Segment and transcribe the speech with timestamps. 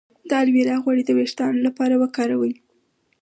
[0.29, 2.53] د الوویرا غوړي د ویښتو لپاره وکاروئ